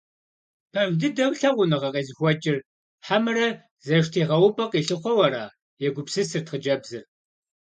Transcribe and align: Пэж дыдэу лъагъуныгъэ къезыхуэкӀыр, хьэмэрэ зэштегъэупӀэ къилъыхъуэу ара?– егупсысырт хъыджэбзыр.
Пэж 0.71 0.89
дыдэу 0.99 1.31
лъагъуныгъэ 1.39 1.89
къезыхуэкӀыр, 1.93 2.59
хьэмэрэ 3.05 3.47
зэштегъэупӀэ 3.85 4.65
къилъыхъуэу 4.71 5.21
ара?– 5.27 5.45
егупсысырт 5.87 6.47
хъыджэбзыр. 6.51 7.03